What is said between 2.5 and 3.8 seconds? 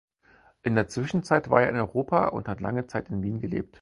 lange Zeit in Wien gelebt.